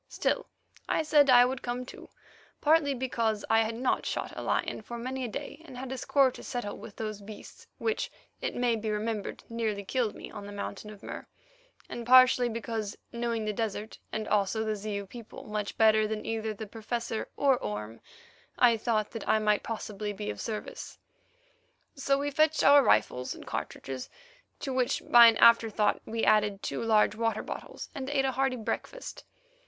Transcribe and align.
Still, 0.09 0.47
I 0.89 1.03
said 1.03 1.29
I 1.29 1.45
would 1.45 1.61
come 1.61 1.85
too, 1.85 2.09
partly 2.59 2.95
because 2.95 3.45
I 3.51 3.59
had 3.61 3.75
not 3.75 4.03
shot 4.03 4.33
a 4.35 4.41
lion 4.41 4.81
for 4.81 4.97
many 4.97 5.23
a 5.23 5.27
day 5.27 5.61
and 5.63 5.77
had 5.77 5.91
a 5.91 5.97
score 5.99 6.31
to 6.31 6.41
settle 6.41 6.75
with 6.75 6.95
those 6.95 7.21
beasts 7.21 7.67
which, 7.77 8.11
it 8.41 8.55
may 8.55 8.75
be 8.75 8.89
remembered, 8.89 9.43
nearly 9.47 9.83
killed 9.85 10.15
me 10.15 10.31
on 10.31 10.47
the 10.47 10.51
Mountain 10.51 10.89
of 10.89 11.03
Mur, 11.03 11.27
and 11.87 12.03
partly 12.07 12.49
because, 12.49 12.97
knowing 13.11 13.45
the 13.45 13.53
desert 13.53 13.99
and 14.11 14.27
also 14.27 14.63
the 14.63 14.75
Zeu 14.75 15.05
people 15.05 15.43
much 15.43 15.77
better 15.77 16.07
than 16.07 16.25
either 16.25 16.51
the 16.51 16.65
Professor 16.65 17.27
or 17.37 17.59
Orme, 17.63 18.01
I 18.57 18.77
thought 18.77 19.11
that 19.11 19.29
I 19.29 19.37
might 19.37 19.61
possibly 19.61 20.13
be 20.13 20.31
of 20.31 20.41
service. 20.41 20.97
So 21.93 22.17
we 22.17 22.31
fetched 22.31 22.63
our 22.63 22.81
rifles 22.83 23.35
and 23.35 23.45
cartridges, 23.45 24.09
to 24.61 24.73
which 24.73 25.03
by 25.11 25.27
an 25.27 25.37
afterthought 25.37 26.01
we 26.07 26.25
added 26.25 26.63
two 26.63 26.81
large 26.81 27.13
water 27.13 27.43
bottles, 27.43 27.87
and 27.93 28.09
ate 28.09 28.25
a 28.25 28.31
hearty 28.31 28.55
breakfast. 28.55 29.25